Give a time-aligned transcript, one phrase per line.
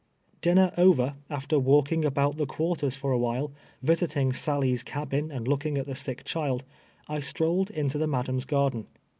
[0.41, 3.51] Dinner over, after Avalking about the quarters for a while,
[3.83, 6.63] visiting Sally's cabin and looking at the sick child,
[7.07, 8.87] I strolled into the madam's garden.